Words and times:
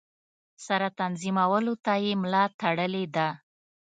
سره 0.65 0.87
تنظیمولو 0.99 1.73
ته 1.85 1.93
یې 2.03 2.13
ملا 2.21 2.43
تړلې 2.59 3.05
ده. 3.15 3.27